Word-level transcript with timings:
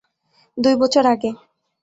দুই 0.57 0.75
বছর 0.75 1.03
আগে। 1.05 1.29